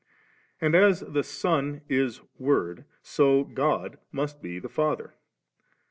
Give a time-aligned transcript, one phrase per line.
[0.59, 5.13] And as the' Son' is 'Word,' so 'God' must be' the Father.'